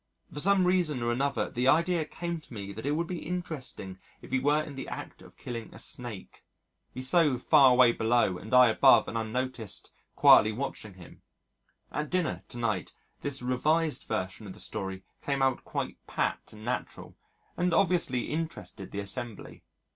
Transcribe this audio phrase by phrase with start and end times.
[0.33, 3.99] For some reason or another the idea came to me that it would be interesting
[4.19, 6.43] if he were in the act of killing a Snake
[6.91, 11.21] he so far away below and I above and unnoticed quietly watching him.
[11.91, 16.65] At dinner to night, this revised version of the story came out quite pat and
[16.65, 17.15] natural
[17.55, 19.61] and obviously interested the assembly.